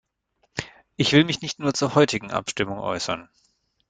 Ich 0.97 1.11
will 1.11 1.25
mich 1.25 1.43
nicht 1.43 1.59
zur 1.77 1.93
heutigen 1.93 2.31
Abstimmung 2.31 2.79
äußern. 2.79 3.29